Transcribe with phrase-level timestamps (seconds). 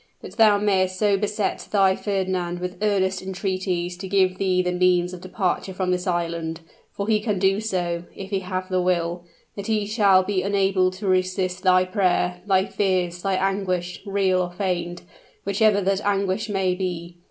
[0.19, 5.13] But thou mayst so beset thy Fernand with earnest entreaties to give thee the means
[5.13, 9.23] of departure from this island for he can do so, if he have the will
[9.55, 14.51] that he shall be unable to resist thy prayer thy fears thy anguish, real or
[14.51, 15.03] feigned,
[15.45, 17.17] whichever that anguish may be.